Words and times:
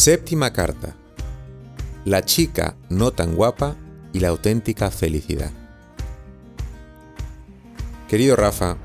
Séptima 0.00 0.50
carta. 0.50 0.96
La 2.06 2.24
chica 2.24 2.74
no 2.88 3.10
tan 3.10 3.34
guapa 3.34 3.76
y 4.14 4.20
la 4.20 4.28
auténtica 4.28 4.90
felicidad. 4.90 5.52
Querido 8.08 8.34
Rafa, 8.34 8.78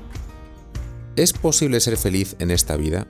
¿es 1.16 1.32
posible 1.32 1.80
ser 1.80 1.96
feliz 1.96 2.36
en 2.38 2.50
esta 2.50 2.76
vida? 2.76 3.06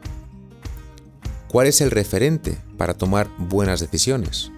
¿Cuál 1.48 1.66
es 1.66 1.80
el 1.80 1.91
referente 1.91 2.57
para 2.79 2.95
tomar 2.95 3.29
buenas 3.39 3.80
decisiones? 3.80 4.52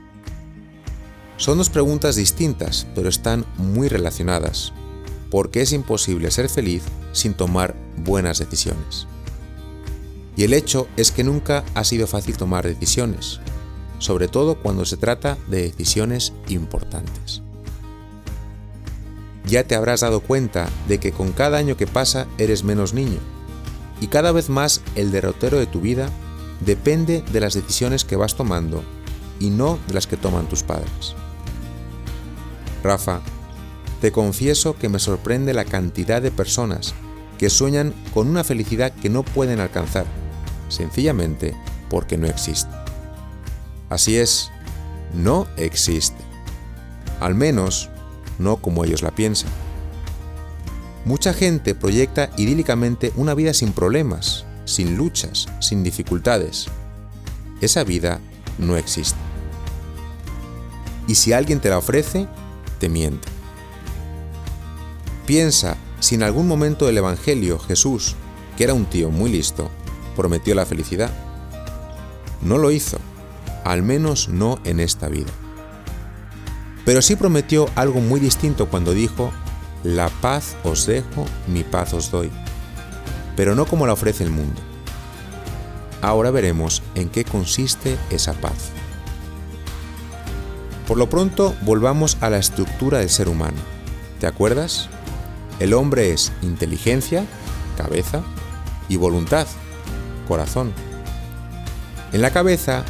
Son 1.39 1.57
dos 1.57 1.71
preguntas 1.71 2.17
distintas, 2.17 2.86
pero 2.94 3.08
están 3.08 3.46
muy 3.57 3.89
relacionadas, 3.89 4.75
porque 5.30 5.62
es 5.62 5.72
imposible 5.72 6.30
ser 6.32 6.50
feliz 6.50 6.82
sin 7.12 7.32
tomar 7.32 7.75
buenas 7.96 8.40
decisiones. 8.40 9.07
Y 10.38 10.44
el 10.44 10.54
hecho 10.54 10.86
es 10.96 11.10
que 11.10 11.24
nunca 11.24 11.64
ha 11.74 11.82
sido 11.82 12.06
fácil 12.06 12.36
tomar 12.36 12.64
decisiones, 12.64 13.40
sobre 13.98 14.28
todo 14.28 14.61
cuando 14.61 14.84
se 14.84 14.96
trata 14.96 15.36
de 15.48 15.62
decisiones 15.62 16.32
importantes. 16.46 17.42
Ya 19.46 19.64
te 19.64 19.74
habrás 19.74 20.02
dado 20.02 20.20
cuenta 20.20 20.68
de 20.86 20.98
que 21.00 21.11
con 21.11 21.32
cada 21.32 21.58
año 21.58 21.76
que 21.76 21.88
pasa 21.88 22.28
eres 22.38 22.62
menos 22.62 22.94
niño, 22.94 23.18
y 24.00 24.06
cada 24.06 24.30
vez 24.30 24.48
más 24.48 24.80
el 24.94 25.11
derrotero 25.11 25.58
de 25.58 25.66
tu 25.66 25.80
vida 25.80 26.08
depende 26.64 27.22
de 27.32 27.40
las 27.40 27.54
decisiones 27.54 28.04
que 28.04 28.14
vas 28.14 28.36
tomando 28.36 28.84
y 29.40 29.50
no 29.50 29.80
de 29.89 29.94
las 29.94 30.06
que 30.06 30.16
toman 30.16 30.48
tus 30.48 30.62
padres. 30.62 31.16
Rafa, 32.84 33.22
te 34.00 34.12
confieso 34.12 34.78
que 34.78 34.89
me 34.89 35.00
sorprende 35.00 35.52
la 35.52 35.64
cantidad 35.64 36.23
de 36.23 36.30
personas 36.30 36.95
que 37.39 37.50
sueñan 37.50 37.92
con 38.14 38.28
una 38.28 38.45
felicidad 38.45 38.92
que 38.92 39.11
no 39.11 39.25
pueden 39.25 39.58
alcanzar 39.58 40.06
sencillamente 40.69 41.55
porque 41.91 42.16
no 42.16 42.27
existe. 42.27 42.70
Así 43.88 44.16
es, 44.16 44.50
no 45.14 45.47
existe. 45.56 46.22
Al 47.20 47.34
menos, 47.34 47.91
no 48.38 48.58
como 48.58 48.84
ellos 48.84 49.02
la 49.02 49.11
piensan. 49.11 49.50
Mucha 51.05 51.33
gente 51.33 51.74
proyecta 51.74 52.30
idílicamente 52.36 53.12
una 53.16 53.34
vida 53.34 53.55
sin 53.55 53.72
problemas, 53.72 54.44
sin 54.64 54.96
luchas, 54.96 55.48
sin 55.61 55.83
dificultades. 55.83 56.66
Esa 57.61 57.83
vida 57.83 58.20
no 58.58 58.77
existe. 58.77 59.19
Y 61.06 61.14
si 61.14 61.33
alguien 61.33 61.61
te 61.61 61.70
la 61.70 61.78
ofrece, 61.78 62.28
te 62.78 62.89
miente. 62.89 63.27
Piensa 65.27 65.77
si 66.00 66.14
en 66.14 66.22
algún 66.22 66.46
momento 66.46 66.86
del 66.86 66.98
Evangelio 66.98 67.58
Jesús, 67.58 68.14
que 68.56 68.64
era 68.64 68.74
un 68.74 68.84
tío 68.84 69.11
muy 69.11 69.30
listo, 69.30 69.70
prometió 70.19 70.56
la 70.56 70.66
felicidad. 70.66 71.11
No 72.42 72.58
lo 72.58 72.72
hizo, 72.72 72.98
al 73.64 73.84
menos 73.84 74.28
no 74.28 74.58
en 74.64 74.80
esta 74.80 75.08
vida. 75.08 75.30
Pero 76.84 77.02
sí 77.02 77.14
prometió 77.14 77.69
algo 77.77 78.00
muy 78.00 78.19
distinto 78.19 78.69
cuando 78.69 78.92
dijo, 78.94 79.30
la 79.84 80.08
paz 80.08 80.56
os 80.64 80.86
dejo, 80.86 81.24
mi 81.46 81.62
paz 81.62 81.94
os 81.94 82.11
doy, 82.11 82.33
pero 83.36 83.55
no 83.55 83.66
como 83.66 83.86
la 83.86 83.92
ofrece 83.92 84.24
el 84.24 84.30
mundo. 84.30 84.61
Ahora 86.02 86.33
veremos 86.33 86.83
en 86.96 87.11
qué 87.11 87.24
consiste 87.24 87.96
esa 88.11 88.33
paz. 88.33 88.70
Por 90.89 90.96
lo 90.96 91.08
pronto, 91.08 91.55
volvamos 91.62 92.16
a 92.20 92.28
la 92.28 92.39
estructura 92.39 92.98
del 92.98 93.11
ser 93.11 93.28
humano. 93.28 93.58
¿Te 94.19 94.27
acuerdas? 94.27 94.89
El 95.61 95.74
hombre 95.74 96.12
es 96.12 96.33
inteligencia, 96.42 97.24
cabeza 97.77 98.22
y 98.89 98.96
voluntad, 98.96 99.46
corazón. 100.28 100.72
En 102.12 102.22
la 102.22 102.30
cabeza 102.30 102.84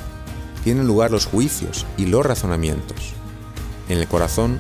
tienen 0.65 0.87
lugar 0.87 1.11
los 1.11 1.25
juicios 1.25 1.87
y 1.97 2.07
los 2.07 2.27
razonamientos. 2.27 3.15
En 3.89 3.99
el 3.99 4.09
corazón 4.09 4.59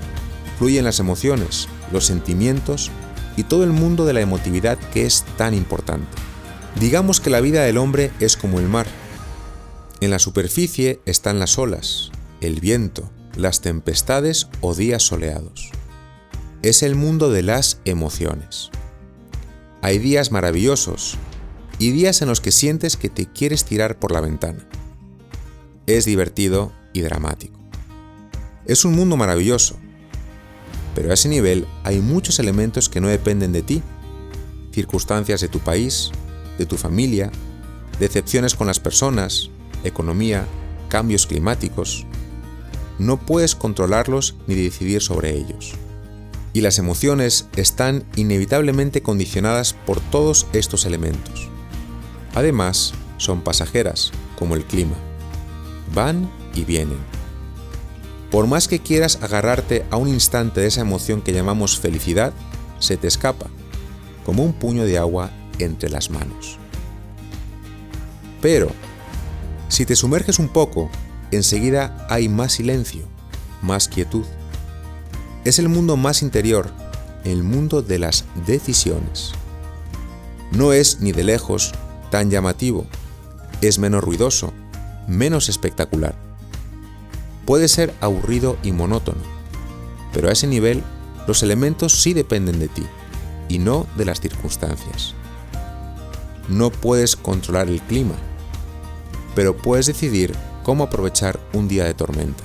fluyen 0.58 0.84
las 0.84 1.00
emociones, 1.00 1.68
los 1.92 2.06
sentimientos 2.06 2.90
y 3.36 3.42
todo 3.42 3.64
el 3.64 3.70
mundo 3.70 4.06
de 4.06 4.14
la 4.14 4.20
emotividad 4.20 4.78
que 4.92 5.04
es 5.04 5.24
tan 5.36 5.52
importante. 5.54 6.08
Digamos 6.80 7.20
que 7.20 7.30
la 7.30 7.40
vida 7.40 7.62
del 7.62 7.76
hombre 7.76 8.10
es 8.20 8.36
como 8.36 8.58
el 8.58 8.68
mar. 8.68 8.86
En 10.00 10.10
la 10.10 10.18
superficie 10.18 11.00
están 11.06 11.38
las 11.38 11.58
olas, 11.58 12.10
el 12.40 12.60
viento, 12.60 13.10
las 13.36 13.60
tempestades 13.60 14.48
o 14.60 14.74
días 14.74 15.02
soleados. 15.02 15.70
Es 16.62 16.82
el 16.82 16.94
mundo 16.94 17.30
de 17.30 17.42
las 17.42 17.80
emociones. 17.84 18.70
Hay 19.82 19.98
días 19.98 20.32
maravillosos, 20.32 21.16
y 21.78 21.90
días 21.90 22.22
en 22.22 22.28
los 22.28 22.40
que 22.40 22.52
sientes 22.52 22.96
que 22.96 23.08
te 23.08 23.26
quieres 23.26 23.64
tirar 23.64 23.98
por 23.98 24.12
la 24.12 24.20
ventana. 24.20 24.66
Es 25.86 26.04
divertido 26.04 26.72
y 26.92 27.00
dramático. 27.00 27.58
Es 28.66 28.84
un 28.84 28.94
mundo 28.94 29.16
maravilloso, 29.16 29.76
pero 30.94 31.10
a 31.10 31.14
ese 31.14 31.28
nivel 31.28 31.66
hay 31.84 32.00
muchos 32.00 32.38
elementos 32.38 32.88
que 32.88 33.00
no 33.00 33.08
dependen 33.08 33.52
de 33.52 33.62
ti. 33.62 33.82
Circunstancias 34.72 35.40
de 35.40 35.48
tu 35.48 35.60
país, 35.60 36.10
de 36.58 36.66
tu 36.66 36.76
familia, 36.76 37.30
decepciones 38.00 38.54
con 38.54 38.66
las 38.66 38.80
personas, 38.80 39.50
economía, 39.84 40.46
cambios 40.88 41.26
climáticos. 41.26 42.04
No 42.98 43.16
puedes 43.16 43.54
controlarlos 43.54 44.34
ni 44.46 44.56
decidir 44.56 45.00
sobre 45.00 45.36
ellos. 45.36 45.74
Y 46.52 46.62
las 46.62 46.78
emociones 46.78 47.46
están 47.56 48.04
inevitablemente 48.16 49.02
condicionadas 49.02 49.74
por 49.74 50.00
todos 50.00 50.46
estos 50.52 50.84
elementos. 50.84 51.48
Además, 52.34 52.94
son 53.16 53.42
pasajeras, 53.42 54.12
como 54.38 54.54
el 54.54 54.64
clima. 54.64 54.96
Van 55.94 56.30
y 56.54 56.64
vienen. 56.64 56.98
Por 58.30 58.46
más 58.46 58.68
que 58.68 58.80
quieras 58.80 59.18
agarrarte 59.22 59.86
a 59.90 59.96
un 59.96 60.08
instante 60.08 60.60
de 60.60 60.66
esa 60.66 60.82
emoción 60.82 61.22
que 61.22 61.32
llamamos 61.32 61.78
felicidad, 61.78 62.32
se 62.78 62.96
te 62.96 63.08
escapa, 63.08 63.46
como 64.24 64.44
un 64.44 64.52
puño 64.52 64.84
de 64.84 64.98
agua 64.98 65.30
entre 65.58 65.88
las 65.88 66.10
manos. 66.10 66.58
Pero, 68.40 68.70
si 69.68 69.86
te 69.86 69.96
sumerges 69.96 70.38
un 70.38 70.48
poco, 70.48 70.90
enseguida 71.30 72.06
hay 72.10 72.28
más 72.28 72.52
silencio, 72.52 73.02
más 73.62 73.88
quietud. 73.88 74.24
Es 75.44 75.58
el 75.58 75.68
mundo 75.68 75.96
más 75.96 76.22
interior, 76.22 76.70
el 77.24 77.42
mundo 77.42 77.82
de 77.82 77.98
las 77.98 78.24
decisiones. 78.46 79.32
No 80.52 80.72
es 80.72 81.00
ni 81.00 81.12
de 81.12 81.24
lejos 81.24 81.72
tan 82.10 82.30
llamativo, 82.30 82.86
es 83.60 83.78
menos 83.78 84.02
ruidoso, 84.02 84.52
menos 85.06 85.48
espectacular. 85.48 86.14
Puede 87.44 87.68
ser 87.68 87.94
aburrido 88.00 88.56
y 88.62 88.72
monótono, 88.72 89.22
pero 90.12 90.28
a 90.28 90.32
ese 90.32 90.46
nivel 90.46 90.82
los 91.26 91.42
elementos 91.42 92.00
sí 92.00 92.14
dependen 92.14 92.58
de 92.58 92.68
ti 92.68 92.86
y 93.48 93.58
no 93.58 93.86
de 93.96 94.04
las 94.04 94.20
circunstancias. 94.20 95.14
No 96.48 96.70
puedes 96.70 97.16
controlar 97.16 97.68
el 97.68 97.80
clima, 97.82 98.14
pero 99.34 99.56
puedes 99.56 99.86
decidir 99.86 100.34
cómo 100.62 100.84
aprovechar 100.84 101.38
un 101.52 101.68
día 101.68 101.84
de 101.84 101.94
tormenta. 101.94 102.44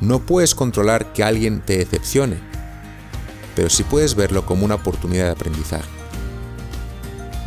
No 0.00 0.20
puedes 0.20 0.54
controlar 0.54 1.12
que 1.12 1.24
alguien 1.24 1.60
te 1.60 1.78
decepcione, 1.78 2.38
pero 3.56 3.68
sí 3.68 3.82
puedes 3.82 4.14
verlo 4.14 4.46
como 4.46 4.64
una 4.64 4.76
oportunidad 4.76 5.24
de 5.24 5.32
aprendizaje. 5.32 5.97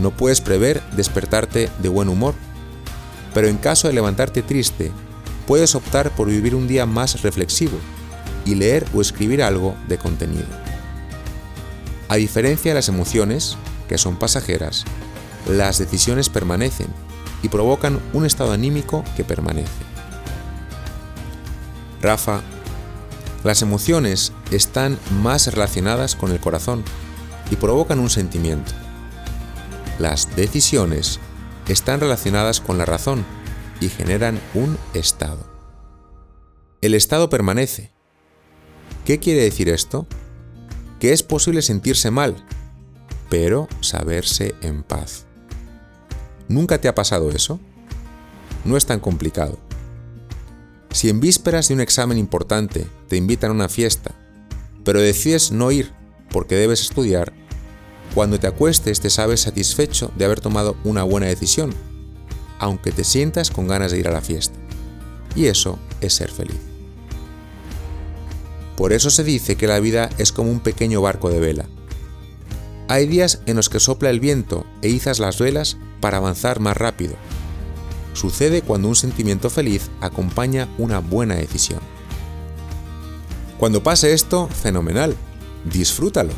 No 0.02 0.10
puedes 0.10 0.42
prever 0.42 0.82
despertarte 0.94 1.70
de 1.78 1.90
buen 1.90 2.10
humor, 2.10 2.34
pero 3.36 3.48
en 3.48 3.58
caso 3.58 3.88
de 3.88 3.94
levantarte 3.94 4.42
triste, 4.42 4.92
puedes 5.46 5.76
optar 5.76 6.10
por 6.16 6.28
vivir 6.28 6.56
un 6.56 6.68
día 6.68 6.88
más 6.88 7.22
reflexivo 7.22 7.78
y 8.44 8.56
leer 8.56 8.84
o 8.96 9.02
escribir 9.02 9.44
algo 9.44 9.76
de 9.88 10.00
contenido. 10.00 10.48
A 12.10 12.16
diferencia 12.16 12.72
de 12.72 12.76
las 12.76 12.90
emociones, 12.90 13.58
que 13.88 14.00
son 14.00 14.18
pasajeras, 14.18 14.86
las 15.48 15.78
decisiones 15.78 16.30
permanecen 16.30 16.88
y 17.44 17.50
provocan 17.50 18.00
un 18.14 18.26
estado 18.26 18.54
anímico 18.54 19.04
que 19.16 19.24
permanece. 19.24 19.70
Rafa, 22.02 22.42
las 23.44 23.62
emociones 23.62 24.34
están 24.50 24.98
más 25.22 25.46
relacionadas 25.46 26.16
con 26.16 26.32
el 26.32 26.40
corazón 26.40 26.84
y 27.52 27.56
provocan 27.56 28.00
un 28.00 28.10
sentimiento. 28.10 28.72
Las 30.00 30.36
decisiones 30.36 31.20
están 31.68 32.00
relacionadas 32.00 32.60
con 32.60 32.78
la 32.78 32.86
razón 32.86 33.26
y 33.80 33.90
generan 33.90 34.40
un 34.54 34.78
estado. 34.94 35.50
El 36.82 36.96
estado 36.96 37.30
permanece. 37.30 37.92
¿Qué 39.06 39.20
quiere 39.20 39.44
decir 39.44 39.70
esto? 39.70 40.08
Que 41.00 41.14
es 41.14 41.24
posible 41.24 41.62
sentirse 41.62 42.12
mal, 42.12 42.46
pero 43.30 43.68
saberse 43.82 44.56
en 44.62 44.84
paz. 44.84 45.26
¿Nunca 46.48 46.80
te 46.80 46.88
ha 46.88 46.96
pasado 46.96 47.32
eso? 47.32 47.60
No 48.66 48.78
es 48.78 48.86
tan 48.86 49.00
complicado. 49.00 49.58
Si 50.92 51.10
en 51.10 51.20
vísperas 51.20 51.68
de 51.68 51.74
un 51.74 51.82
examen 51.82 52.18
importante 52.18 52.88
te 53.08 53.16
invitan 53.16 53.52
a 53.52 53.54
una 53.54 53.70
fiesta, 53.70 54.12
pero 54.84 55.00
decides 55.00 55.52
no 55.52 55.72
ir 55.72 55.92
porque 56.30 56.56
debes 56.56 56.82
estudiar, 56.82 57.34
cuando 58.14 58.40
te 58.40 58.48
acuestes 58.48 59.00
te 59.00 59.10
sabes 59.10 59.42
satisfecho 59.42 60.12
de 60.18 60.26
haber 60.26 60.42
tomado 60.42 60.76
una 60.84 61.04
buena 61.04 61.28
decisión, 61.28 61.74
aunque 62.60 62.92
te 62.92 63.04
sientas 63.04 63.52
con 63.52 63.68
ganas 63.68 63.92
de 63.92 64.00
ir 64.00 64.08
a 64.08 64.12
la 64.12 64.22
fiesta. 64.22 64.58
y 65.34 65.46
eso 65.46 65.80
es 66.02 66.14
ser 66.14 66.30
feliz. 66.30 66.60
Por 68.76 68.92
eso 68.92 69.10
se 69.10 69.24
dice 69.24 69.56
que 69.56 69.68
la 69.68 69.80
vida 69.80 70.10
es 70.18 70.34
como 70.34 70.52
un 70.52 70.60
pequeño 70.60 71.02
barco 71.02 71.30
de 71.30 71.40
vela. 71.40 71.70
Hay 72.90 73.08
días 73.08 73.42
en 73.46 73.56
los 73.56 73.70
que 73.70 73.80
sopla 73.80 74.10
el 74.10 74.20
viento 74.20 74.66
e 74.82 74.90
izas 74.90 75.20
las 75.20 75.40
velas 75.40 75.78
para 76.02 76.18
avanzar 76.18 76.60
más 76.60 76.76
rápido. 76.76 77.14
Sucede 78.14 78.62
cuando 78.62 78.90
un 78.90 78.96
sentimiento 78.98 79.50
feliz 79.50 79.90
acompaña 80.02 80.68
una 80.78 81.00
buena 81.00 81.36
decisión. 81.36 81.80
Cuando 83.58 83.84
pase 83.84 84.12
esto, 84.12 84.48
fenomenal, 84.50 85.16
disfrútalo. 85.64 86.34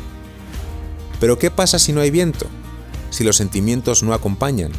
Pero 1.20 1.38
¿qué 1.38 1.50
pasa 1.50 1.78
si 1.78 1.92
no 1.92 2.00
hay 2.00 2.10
viento? 2.10 2.46
Si 3.10 3.24
los 3.24 3.36
sentimientos 3.36 4.02
no 4.02 4.14
acompañan? 4.14 4.72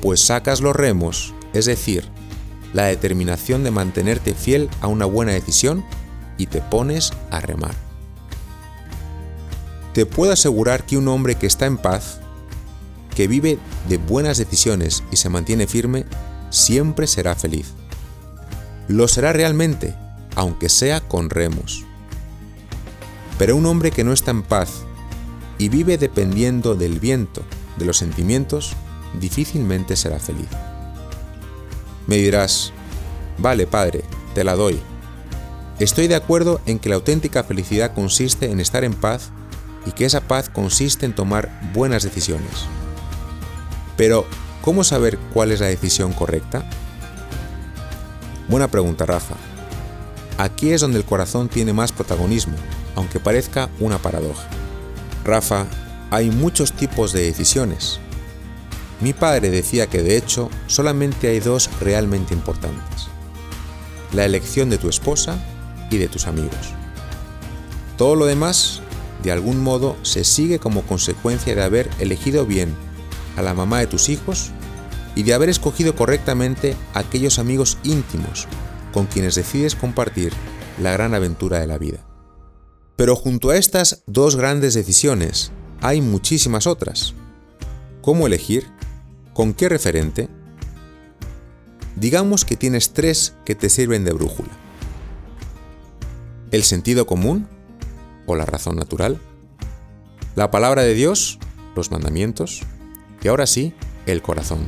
Pues 0.00 0.20
sacas 0.20 0.60
los 0.60 0.74
remos, 0.74 1.34
es 1.52 1.66
decir, 1.66 2.04
la 2.72 2.84
determinación 2.84 3.64
de 3.64 3.70
mantenerte 3.70 4.34
fiel 4.34 4.68
a 4.80 4.86
una 4.86 5.04
buena 5.04 5.32
decisión 5.32 5.84
y 6.38 6.46
te 6.46 6.60
pones 6.60 7.12
a 7.30 7.40
remar. 7.40 7.74
Te 9.94 10.06
puedo 10.06 10.32
asegurar 10.32 10.86
que 10.86 10.96
un 10.96 11.06
hombre 11.08 11.34
que 11.34 11.46
está 11.46 11.66
en 11.66 11.76
paz, 11.76 12.20
que 13.14 13.28
vive 13.28 13.58
de 13.88 13.98
buenas 13.98 14.38
decisiones 14.38 15.04
y 15.12 15.16
se 15.16 15.28
mantiene 15.28 15.66
firme, 15.66 16.06
siempre 16.50 17.06
será 17.06 17.34
feliz. 17.34 17.74
Lo 18.88 19.06
será 19.06 19.32
realmente, 19.32 19.94
aunque 20.34 20.70
sea 20.70 21.00
con 21.00 21.28
remos. 21.28 21.84
Pero 23.38 23.54
un 23.56 23.66
hombre 23.66 23.90
que 23.90 24.02
no 24.02 24.12
está 24.12 24.30
en 24.30 24.42
paz 24.42 24.84
y 25.58 25.68
vive 25.68 25.98
dependiendo 25.98 26.74
del 26.74 27.00
viento, 27.00 27.42
de 27.76 27.84
los 27.84 27.96
sentimientos, 27.98 28.72
difícilmente 29.20 29.96
será 29.96 30.18
feliz. 30.18 30.48
Me 32.06 32.16
dirás, 32.16 32.72
vale 33.38 33.66
padre, 33.66 34.04
te 34.34 34.44
la 34.44 34.54
doy. 34.54 34.80
Estoy 35.78 36.08
de 36.08 36.14
acuerdo 36.14 36.60
en 36.66 36.78
que 36.78 36.88
la 36.88 36.96
auténtica 36.96 37.44
felicidad 37.44 37.94
consiste 37.94 38.50
en 38.50 38.60
estar 38.60 38.84
en 38.84 38.94
paz 38.94 39.30
y 39.86 39.92
que 39.92 40.04
esa 40.04 40.20
paz 40.20 40.48
consiste 40.48 41.06
en 41.06 41.14
tomar 41.14 41.50
buenas 41.72 42.02
decisiones. 42.02 42.66
Pero, 43.96 44.26
¿cómo 44.62 44.84
saber 44.84 45.18
cuál 45.32 45.52
es 45.52 45.60
la 45.60 45.66
decisión 45.66 46.12
correcta? 46.12 46.64
Buena 48.48 48.68
pregunta, 48.68 49.06
Rafa. 49.06 49.34
Aquí 50.38 50.72
es 50.72 50.80
donde 50.80 50.98
el 50.98 51.04
corazón 51.04 51.48
tiene 51.48 51.72
más 51.72 51.92
protagonismo, 51.92 52.54
aunque 52.96 53.20
parezca 53.20 53.68
una 53.80 53.98
paradoja. 53.98 54.48
Rafa, 55.24 55.66
hay 56.10 56.30
muchos 56.30 56.72
tipos 56.72 57.12
de 57.12 57.22
decisiones, 57.22 58.00
mi 59.02 59.12
padre 59.12 59.50
decía 59.50 59.88
que 59.88 60.00
de 60.00 60.16
hecho 60.16 60.48
solamente 60.68 61.26
hay 61.26 61.40
dos 61.40 61.68
realmente 61.80 62.34
importantes. 62.34 63.08
La 64.12 64.24
elección 64.24 64.70
de 64.70 64.78
tu 64.78 64.88
esposa 64.88 65.44
y 65.90 65.98
de 65.98 66.06
tus 66.06 66.28
amigos. 66.28 66.72
Todo 67.98 68.14
lo 68.14 68.26
demás, 68.26 68.80
de 69.24 69.32
algún 69.32 69.60
modo, 69.60 69.96
se 70.02 70.22
sigue 70.22 70.60
como 70.60 70.82
consecuencia 70.82 71.52
de 71.56 71.64
haber 71.64 71.90
elegido 71.98 72.46
bien 72.46 72.76
a 73.36 73.42
la 73.42 73.54
mamá 73.54 73.80
de 73.80 73.88
tus 73.88 74.08
hijos 74.08 74.52
y 75.16 75.24
de 75.24 75.34
haber 75.34 75.48
escogido 75.48 75.96
correctamente 75.96 76.76
aquellos 76.94 77.40
amigos 77.40 77.78
íntimos 77.82 78.46
con 78.92 79.06
quienes 79.06 79.34
decides 79.34 79.74
compartir 79.74 80.32
la 80.80 80.92
gran 80.92 81.12
aventura 81.12 81.58
de 81.58 81.66
la 81.66 81.78
vida. 81.78 82.11
Pero 83.02 83.16
junto 83.16 83.50
a 83.50 83.56
estas 83.56 84.04
dos 84.06 84.36
grandes 84.36 84.74
decisiones 84.74 85.50
hay 85.80 86.00
muchísimas 86.00 86.68
otras. 86.68 87.14
¿Cómo 88.00 88.28
elegir? 88.28 88.68
¿Con 89.34 89.54
qué 89.54 89.68
referente? 89.68 90.28
Digamos 91.96 92.44
que 92.44 92.54
tienes 92.54 92.92
tres 92.92 93.34
que 93.44 93.56
te 93.56 93.70
sirven 93.70 94.04
de 94.04 94.12
brújula. 94.12 94.50
El 96.52 96.62
sentido 96.62 97.04
común 97.04 97.48
o 98.26 98.36
la 98.36 98.46
razón 98.46 98.76
natural, 98.76 99.18
la 100.36 100.52
palabra 100.52 100.82
de 100.82 100.94
Dios, 100.94 101.40
los 101.74 101.90
mandamientos 101.90 102.62
y 103.20 103.26
ahora 103.26 103.46
sí, 103.46 103.74
el 104.06 104.22
corazón. 104.22 104.60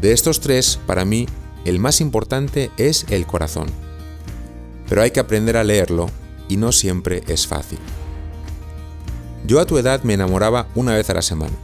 De 0.00 0.12
estos 0.12 0.40
tres, 0.40 0.80
para 0.86 1.04
mí, 1.04 1.26
el 1.66 1.80
más 1.80 2.00
importante 2.00 2.70
es 2.78 3.04
el 3.10 3.26
corazón. 3.26 3.68
Pero 4.88 5.02
hay 5.02 5.10
que 5.10 5.20
aprender 5.20 5.58
a 5.58 5.64
leerlo 5.64 6.08
y 6.48 6.56
no 6.56 6.72
siempre 6.72 7.22
es 7.26 7.46
fácil. 7.46 7.78
Yo 9.46 9.60
a 9.60 9.66
tu 9.66 9.78
edad 9.78 10.02
me 10.02 10.14
enamoraba 10.14 10.68
una 10.74 10.94
vez 10.94 11.08
a 11.10 11.14
la 11.14 11.22
semana 11.22 11.56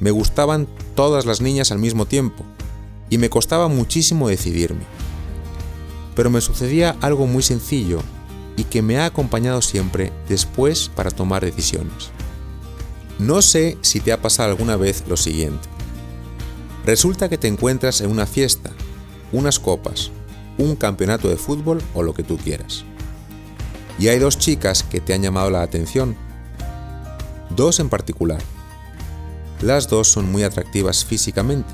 me 0.00 0.10
gustaban 0.10 0.66
todas 0.94 1.26
las 1.26 1.40
niñas 1.42 1.70
al 1.70 1.78
mismo 1.78 2.06
tiempo 2.06 2.44
y 3.10 3.18
me 3.18 3.30
costaba 3.30 3.68
muchísimo 3.68 4.28
decidirme. 4.28 4.82
Pero 6.16 6.30
me 6.30 6.40
sucedía 6.40 6.96
algo 7.00 7.26
muy 7.26 7.42
sencillo 7.42 8.00
y 8.56 8.64
que 8.64 8.82
me 8.82 8.98
ha 8.98 9.04
acompañado 9.04 9.62
siempre 9.62 10.10
después 10.28 10.90
para 10.94 11.10
tomar 11.10 11.44
decisiones. 11.44 12.10
No 13.18 13.42
sé 13.42 13.76
si 13.82 14.00
te 14.00 14.12
ha 14.12 14.22
pasado 14.22 14.50
alguna 14.50 14.76
vez 14.76 15.04
lo 15.06 15.16
siguiente. 15.16 15.68
Resulta 16.86 17.28
que 17.28 17.38
te 17.38 17.48
encuentras 17.48 18.00
en 18.00 18.10
una 18.10 18.26
fiesta, 18.26 18.70
unas 19.32 19.58
copas, 19.58 20.10
un 20.56 20.76
campeonato 20.76 21.28
de 21.28 21.36
fútbol 21.36 21.82
o 21.94 22.02
lo 22.02 22.14
que 22.14 22.22
tú 22.22 22.38
quieras. 22.38 22.84
Y 24.00 24.08
hay 24.08 24.18
dos 24.18 24.36
chicas 24.36 24.82
que 24.82 25.00
te 25.00 25.14
han 25.14 25.22
llamado 25.22 25.50
la 25.50 25.62
atención. 25.62 26.16
Dos 27.54 27.78
en 27.78 27.88
particular 27.88 28.42
las 29.62 29.88
dos 29.88 30.08
son 30.08 30.30
muy 30.30 30.42
atractivas 30.42 31.04
físicamente. 31.04 31.68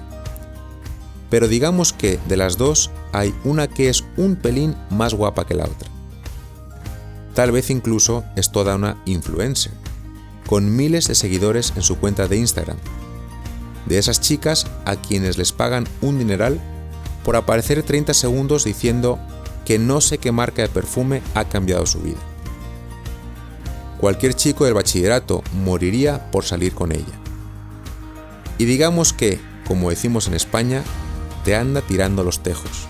Pero 1.30 1.48
digamos 1.48 1.92
que 1.92 2.18
de 2.28 2.36
las 2.36 2.56
dos 2.56 2.90
hay 3.12 3.34
una 3.44 3.68
que 3.68 3.88
es 3.88 4.04
un 4.16 4.36
pelín 4.36 4.76
más 4.90 5.14
guapa 5.14 5.46
que 5.46 5.54
la 5.54 5.64
otra. 5.64 5.88
Tal 7.34 7.52
vez 7.52 7.70
incluso 7.70 8.24
es 8.34 8.50
toda 8.50 8.76
una 8.76 9.00
influencer, 9.04 9.72
con 10.46 10.74
miles 10.74 11.08
de 11.08 11.14
seguidores 11.14 11.72
en 11.76 11.82
su 11.82 11.98
cuenta 11.98 12.28
de 12.28 12.38
Instagram. 12.38 12.78
De 13.86 13.98
esas 13.98 14.20
chicas 14.20 14.66
a 14.84 14.96
quienes 14.96 15.38
les 15.38 15.52
pagan 15.52 15.86
un 16.00 16.18
dineral 16.18 16.60
por 17.24 17.36
aparecer 17.36 17.82
30 17.82 18.14
segundos 18.14 18.64
diciendo 18.64 19.18
que 19.66 19.78
no 19.80 20.00
sé 20.00 20.18
qué 20.18 20.30
marca 20.30 20.62
de 20.62 20.68
perfume 20.68 21.20
ha 21.34 21.44
cambiado 21.44 21.84
su 21.84 21.98
vida. 21.98 22.20
Cualquier 23.98 24.34
chico 24.34 24.64
del 24.64 24.74
bachillerato 24.74 25.42
moriría 25.52 26.30
por 26.30 26.44
salir 26.44 26.72
con 26.72 26.92
ella. 26.92 27.20
Y 28.58 28.64
digamos 28.64 29.12
que, 29.12 29.40
como 29.66 29.90
decimos 29.90 30.28
en 30.28 30.34
España, 30.34 30.82
te 31.44 31.56
anda 31.56 31.82
tirando 31.82 32.22
los 32.22 32.42
tejos 32.42 32.86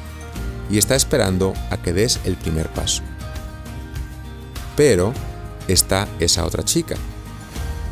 y 0.71 0.77
está 0.77 0.95
esperando 0.95 1.55
a 1.71 1.79
que 1.79 1.95
des 1.95 2.21
el 2.25 2.37
primer 2.37 2.69
paso. 2.69 3.03
Pero 4.77 5.15
está 5.69 6.07
esa 6.21 6.45
otra 6.45 6.63
chica, 6.63 6.97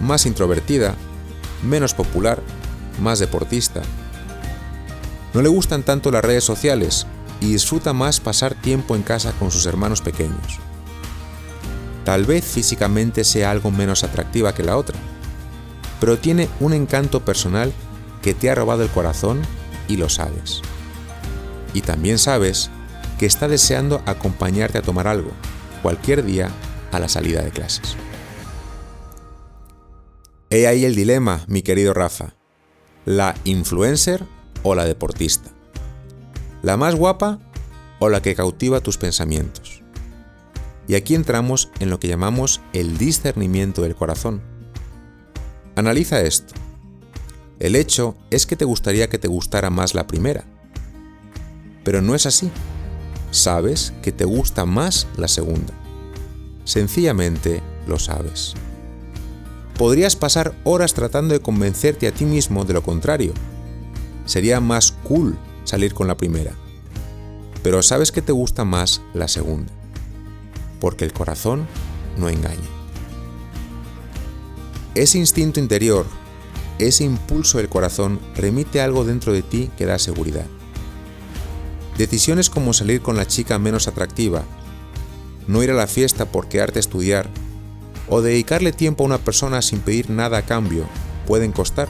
más 0.00 0.26
introvertida, 0.26 0.94
menos 1.62 1.94
popular, 1.94 2.42
más 3.00 3.18
deportista. 3.18 3.80
No 5.32 5.40
le 5.40 5.48
gustan 5.48 5.82
tanto 5.82 6.10
las 6.10 6.24
redes 6.24 6.44
sociales 6.44 7.06
y 7.44 7.52
disfruta 7.52 7.92
más 7.92 8.20
pasar 8.20 8.54
tiempo 8.54 8.96
en 8.96 9.02
casa 9.02 9.32
con 9.32 9.50
sus 9.50 9.66
hermanos 9.66 10.00
pequeños. 10.00 10.58
Tal 12.02 12.24
vez 12.24 12.42
físicamente 12.42 13.22
sea 13.22 13.50
algo 13.50 13.70
menos 13.70 14.02
atractiva 14.02 14.54
que 14.54 14.62
la 14.62 14.78
otra, 14.78 14.98
pero 16.00 16.18
tiene 16.18 16.48
un 16.60 16.72
encanto 16.72 17.22
personal 17.22 17.70
que 18.22 18.32
te 18.32 18.48
ha 18.48 18.54
robado 18.54 18.82
el 18.82 18.88
corazón 18.88 19.42
y 19.88 19.98
lo 19.98 20.08
sabes. 20.08 20.62
Y 21.74 21.82
también 21.82 22.18
sabes 22.18 22.70
que 23.18 23.26
está 23.26 23.46
deseando 23.46 24.02
acompañarte 24.06 24.78
a 24.78 24.82
tomar 24.82 25.06
algo, 25.06 25.30
cualquier 25.82 26.24
día, 26.24 26.50
a 26.92 26.98
la 26.98 27.08
salida 27.08 27.42
de 27.42 27.50
clases. 27.50 27.94
He 30.48 30.66
ahí 30.66 30.86
el 30.86 30.94
dilema, 30.94 31.44
mi 31.46 31.60
querido 31.60 31.92
Rafa. 31.92 32.36
¿La 33.04 33.34
influencer 33.44 34.24
o 34.62 34.74
la 34.74 34.86
deportista? 34.86 35.50
¿La 36.64 36.78
más 36.78 36.94
guapa 36.94 37.40
o 37.98 38.08
la 38.08 38.22
que 38.22 38.34
cautiva 38.34 38.80
tus 38.80 38.96
pensamientos? 38.96 39.82
Y 40.88 40.94
aquí 40.94 41.14
entramos 41.14 41.68
en 41.78 41.90
lo 41.90 42.00
que 42.00 42.08
llamamos 42.08 42.62
el 42.72 42.96
discernimiento 42.96 43.82
del 43.82 43.94
corazón 43.94 44.40
Analiza 45.76 46.22
esto. 46.22 46.54
El 47.58 47.76
hecho 47.76 48.16
es 48.30 48.46
que 48.46 48.56
te 48.56 48.64
gustaría 48.64 49.10
que 49.10 49.18
te 49.18 49.28
gustara 49.28 49.68
más 49.68 49.94
la 49.94 50.06
primera. 50.06 50.44
Pero 51.84 52.00
no 52.00 52.14
es 52.14 52.24
así. 52.24 52.50
Sabes 53.30 53.92
que 54.00 54.10
te 54.10 54.24
gusta 54.24 54.64
más 54.64 55.06
la 55.18 55.28
segunda. 55.28 55.74
Sencillamente 56.64 57.60
lo 57.86 57.98
sabes. 57.98 58.54
Podrías 59.76 60.16
pasar 60.16 60.54
horas 60.64 60.94
tratando 60.94 61.34
de 61.34 61.40
convencerte 61.40 62.08
a 62.08 62.12
ti 62.12 62.24
mismo 62.24 62.64
de 62.64 62.72
lo 62.72 62.82
contrario. 62.82 63.34
Sería 64.24 64.60
más 64.60 64.92
cool 65.02 65.36
salir 65.64 65.94
con 65.94 66.06
la 66.06 66.16
primera. 66.16 66.52
Pero 67.62 67.82
sabes 67.82 68.12
que 68.12 68.22
te 68.22 68.32
gusta 68.32 68.64
más 68.64 69.02
la 69.14 69.28
segunda. 69.28 69.72
Porque 70.80 71.04
el 71.04 71.12
corazón 71.12 71.66
no 72.18 72.28
engaña. 72.28 72.68
Ese 74.94 75.18
instinto 75.18 75.58
interior, 75.58 76.06
ese 76.78 77.04
impulso 77.04 77.58
del 77.58 77.68
corazón 77.68 78.20
remite 78.36 78.80
algo 78.80 79.04
dentro 79.04 79.32
de 79.32 79.42
ti 79.42 79.70
que 79.76 79.86
da 79.86 79.98
seguridad. 79.98 80.46
Decisiones 81.98 82.50
como 82.50 82.72
salir 82.72 83.00
con 83.00 83.16
la 83.16 83.26
chica 83.26 83.58
menos 83.58 83.88
atractiva, 83.88 84.44
no 85.46 85.62
ir 85.62 85.70
a 85.70 85.74
la 85.74 85.86
fiesta 85.86 86.26
por 86.26 86.48
quedarte 86.48 86.80
estudiar, 86.80 87.28
o 88.08 88.20
dedicarle 88.20 88.72
tiempo 88.72 89.02
a 89.02 89.06
una 89.06 89.18
persona 89.18 89.62
sin 89.62 89.80
pedir 89.80 90.10
nada 90.10 90.38
a 90.38 90.46
cambio, 90.46 90.84
pueden 91.26 91.52
costar, 91.52 91.88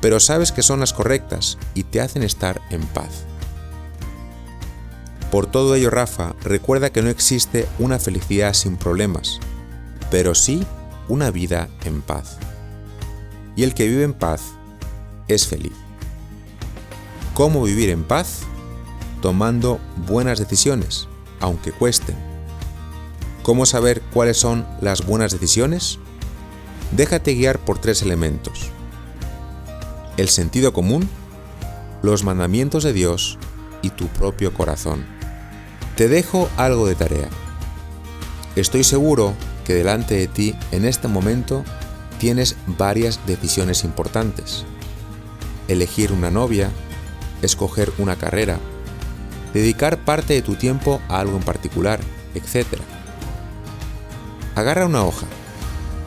pero 0.00 0.20
sabes 0.20 0.52
que 0.52 0.62
son 0.62 0.80
las 0.80 0.92
correctas 0.92 1.58
y 1.74 1.84
te 1.84 2.00
hacen 2.00 2.22
estar 2.22 2.60
en 2.70 2.82
paz. 2.86 3.24
Por 5.30 5.46
todo 5.46 5.74
ello, 5.74 5.90
Rafa, 5.90 6.34
recuerda 6.42 6.90
que 6.90 7.02
no 7.02 7.08
existe 7.08 7.68
una 7.78 7.98
felicidad 7.98 8.52
sin 8.52 8.76
problemas, 8.76 9.38
pero 10.10 10.34
sí 10.34 10.66
una 11.08 11.30
vida 11.30 11.68
en 11.84 12.02
paz. 12.02 12.38
Y 13.54 13.62
el 13.62 13.74
que 13.74 13.86
vive 13.86 14.04
en 14.04 14.14
paz 14.14 14.42
es 15.28 15.46
feliz. 15.46 15.72
¿Cómo 17.34 17.62
vivir 17.62 17.90
en 17.90 18.04
paz? 18.04 18.40
Tomando 19.22 19.80
buenas 20.08 20.38
decisiones, 20.38 21.08
aunque 21.40 21.72
cuesten. 21.72 22.16
¿Cómo 23.42 23.66
saber 23.66 24.02
cuáles 24.12 24.36
son 24.36 24.66
las 24.80 25.06
buenas 25.06 25.32
decisiones? 25.32 25.98
Déjate 26.92 27.34
guiar 27.34 27.58
por 27.60 27.78
tres 27.78 28.02
elementos. 28.02 28.70
El 30.20 30.28
sentido 30.28 30.74
común, 30.74 31.08
los 32.02 32.24
mandamientos 32.24 32.84
de 32.84 32.92
Dios 32.92 33.38
y 33.80 33.88
tu 33.88 34.06
propio 34.08 34.52
corazón. 34.52 35.06
Te 35.96 36.08
dejo 36.08 36.50
algo 36.58 36.86
de 36.86 36.94
tarea. 36.94 37.30
Estoy 38.54 38.84
seguro 38.84 39.32
que 39.64 39.72
delante 39.72 40.16
de 40.16 40.26
ti 40.26 40.54
en 40.72 40.84
este 40.84 41.08
momento 41.08 41.64
tienes 42.18 42.56
varias 42.66 43.26
decisiones 43.26 43.82
importantes. 43.82 44.66
Elegir 45.68 46.12
una 46.12 46.30
novia, 46.30 46.70
escoger 47.40 47.90
una 47.96 48.16
carrera, 48.16 48.58
dedicar 49.54 50.04
parte 50.04 50.34
de 50.34 50.42
tu 50.42 50.54
tiempo 50.54 51.00
a 51.08 51.20
algo 51.20 51.38
en 51.38 51.44
particular, 51.44 51.98
etc. 52.34 52.66
Agarra 54.54 54.84
una 54.84 55.02
hoja, 55.02 55.24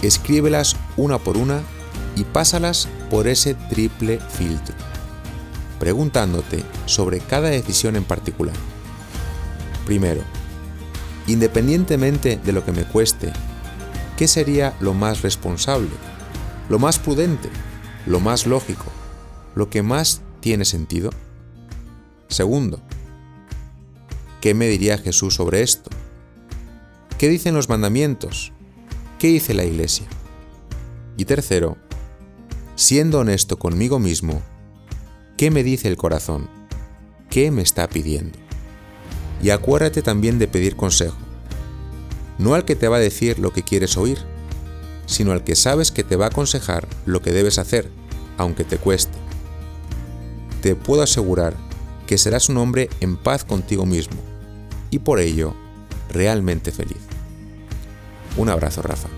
escríbelas 0.03 0.75
una 0.97 1.17
por 1.17 1.35
una 1.35 1.63
y 2.15 2.25
pásalas 2.25 2.87
por 3.13 3.27
ese 3.27 3.53
triple 3.53 4.19
filtro, 4.19 4.73
preguntándote 5.79 6.63
sobre 6.87 7.19
cada 7.19 7.49
decisión 7.49 7.95
en 7.95 8.05
particular. 8.05 8.55
Primero, 9.85 10.23
independientemente 11.27 12.37
de 12.43 12.51
lo 12.51 12.65
que 12.65 12.71
me 12.71 12.85
cueste, 12.85 13.31
¿qué 14.17 14.27
sería 14.27 14.75
lo 14.79 14.95
más 14.95 15.21
responsable, 15.21 15.91
lo 16.69 16.79
más 16.79 16.97
prudente, 16.97 17.49
lo 18.07 18.19
más 18.19 18.47
lógico, 18.47 18.85
lo 19.53 19.69
que 19.69 19.83
más 19.83 20.21
tiene 20.39 20.65
sentido? 20.65 21.11
Segundo, 22.29 22.81
¿qué 24.41 24.55
me 24.55 24.65
diría 24.65 24.97
Jesús 24.97 25.35
sobre 25.35 25.61
esto? 25.61 25.91
¿Qué 27.19 27.29
dicen 27.29 27.53
los 27.53 27.69
mandamientos? 27.69 28.53
¿Qué 29.19 29.27
dice 29.27 29.53
la 29.53 29.65
iglesia? 29.65 30.07
Y 31.15 31.25
tercero, 31.25 31.77
siendo 32.75 33.19
honesto 33.19 33.57
conmigo 33.57 33.99
mismo, 33.99 34.41
¿qué 35.37 35.51
me 35.51 35.63
dice 35.63 35.87
el 35.87 35.97
corazón? 35.97 36.49
¿Qué 37.29 37.51
me 37.51 37.61
está 37.61 37.87
pidiendo? 37.87 38.37
Y 39.41 39.49
acuérdate 39.49 40.01
también 40.01 40.39
de 40.39 40.47
pedir 40.47 40.75
consejo. 40.75 41.17
No 42.37 42.55
al 42.55 42.65
que 42.65 42.75
te 42.75 42.87
va 42.87 42.97
a 42.97 43.01
decir 43.01 43.39
lo 43.39 43.51
que 43.51 43.63
quieres 43.63 43.97
oír, 43.97 44.17
sino 45.05 45.31
al 45.31 45.43
que 45.43 45.55
sabes 45.55 45.91
que 45.91 46.03
te 46.03 46.15
va 46.15 46.25
a 46.25 46.29
aconsejar 46.29 46.87
lo 47.05 47.21
que 47.21 47.31
debes 47.31 47.59
hacer, 47.59 47.89
aunque 48.37 48.63
te 48.63 48.77
cueste. 48.77 49.17
Te 50.61 50.75
puedo 50.75 51.03
asegurar 51.03 51.55
que 52.07 52.17
serás 52.17 52.49
un 52.49 52.57
hombre 52.57 52.89
en 53.01 53.17
paz 53.17 53.43
contigo 53.43 53.85
mismo 53.85 54.17
y 54.89 54.99
por 54.99 55.19
ello 55.19 55.53
realmente 56.09 56.71
feliz. 56.71 56.97
Un 58.37 58.49
abrazo, 58.49 58.81
Rafa. 58.81 59.09